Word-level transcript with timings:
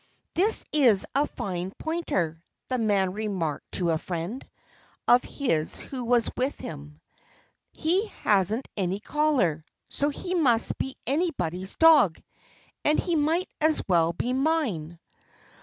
"This 0.33 0.65
is 0.71 1.05
a 1.13 1.27
fine 1.27 1.71
pointer," 1.77 2.41
the 2.69 2.79
man 2.79 3.13
remarked 3.13 3.73
to 3.73 3.91
a 3.91 3.99
friend 3.99 4.43
of 5.07 5.23
his 5.23 5.77
who 5.77 6.03
was 6.03 6.27
with 6.35 6.57
him. 6.57 6.99
"He 7.71 8.07
hasn't 8.07 8.67
any 8.75 8.99
collar; 8.99 9.63
so 9.89 10.09
he 10.09 10.33
must 10.33 10.75
be 10.79 10.95
anybody's 11.05 11.75
dog. 11.75 12.19
And 12.83 12.97
he 12.99 13.15
might 13.15 13.47
as 13.61 13.79
well 13.87 14.11
be 14.11 14.33
mine." 14.33 14.97